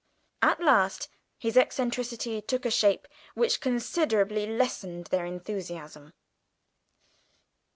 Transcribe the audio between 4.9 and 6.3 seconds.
their enthusiasm.